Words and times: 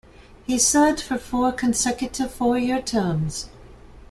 He 0.47 0.57
served 0.57 0.99
for 0.99 1.19
four 1.19 1.51
consecutive 1.51 2.33
four-year 2.33 2.81
terms. 2.81 3.49